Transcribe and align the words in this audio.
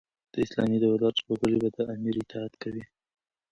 د 0.33 0.35
اسلامي 0.45 0.77
دولت 0.85 1.15
وګړي 1.29 1.57
به 1.63 1.69
د 1.77 1.79
امیر 1.93 2.15
اطاعت 2.23 2.53
کوي. 2.61 2.83